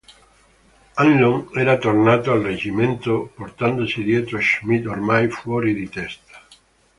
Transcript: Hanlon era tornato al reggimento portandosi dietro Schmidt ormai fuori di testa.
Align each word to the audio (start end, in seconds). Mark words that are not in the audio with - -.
Hanlon 0.95 1.49
era 1.55 1.77
tornato 1.77 2.31
al 2.31 2.41
reggimento 2.41 3.31
portandosi 3.35 4.01
dietro 4.01 4.41
Schmidt 4.41 4.87
ormai 4.87 5.29
fuori 5.29 5.75
di 5.75 5.87
testa. 5.89 6.41